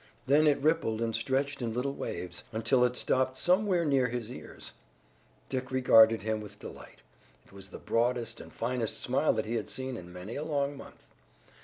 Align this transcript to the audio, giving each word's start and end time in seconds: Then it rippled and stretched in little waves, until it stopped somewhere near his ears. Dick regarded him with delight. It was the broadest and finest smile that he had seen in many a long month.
Then 0.25 0.47
it 0.47 0.57
rippled 0.57 0.99
and 0.99 1.15
stretched 1.15 1.61
in 1.61 1.75
little 1.75 1.93
waves, 1.93 2.43
until 2.51 2.83
it 2.83 2.95
stopped 2.95 3.37
somewhere 3.37 3.85
near 3.85 4.07
his 4.07 4.33
ears. 4.33 4.73
Dick 5.47 5.69
regarded 5.69 6.23
him 6.23 6.41
with 6.41 6.57
delight. 6.57 7.03
It 7.45 7.51
was 7.53 7.69
the 7.69 7.77
broadest 7.77 8.41
and 8.41 8.51
finest 8.51 8.99
smile 8.99 9.33
that 9.33 9.45
he 9.45 9.53
had 9.53 9.69
seen 9.69 9.95
in 9.97 10.11
many 10.11 10.35
a 10.35 10.43
long 10.43 10.75
month. 10.75 11.05